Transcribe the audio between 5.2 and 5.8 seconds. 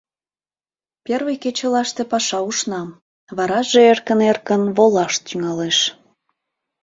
тӱҥалеш.